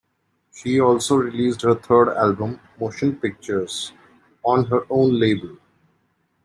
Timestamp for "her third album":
1.61-2.59